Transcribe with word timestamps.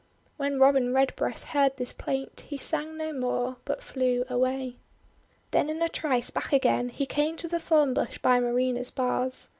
When 0.35 0.57
Robin 0.59 0.95
Redbreast 0.95 1.43
heard 1.49 1.77
this 1.77 1.93
plaint, 1.93 2.45
he 2.47 2.57
sang 2.57 2.97
no 2.97 3.13
more, 3.13 3.57
but 3.65 3.83
flew 3.83 4.25
away. 4.27 4.77
Then 5.51 5.69
in 5.69 5.79
a 5.79 5.89
trice 5.89 6.31
back 6.31 6.51
again 6.51 6.89
he 6.89 7.05
came 7.05 7.37
to 7.37 7.47
the 7.47 7.59
thorn 7.59 7.93
bush 7.93 8.17
by 8.17 8.39
Marina's 8.39 8.89
bars. 8.89 9.49